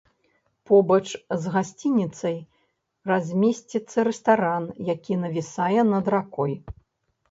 Побач 0.69 1.03
з 1.43 1.53
гасцініцай 1.57 2.37
размесціцца 3.13 3.99
рэстаран, 4.11 4.63
які 4.95 5.13
навісае 5.25 5.81
над 5.97 6.05
ракой. 6.19 6.53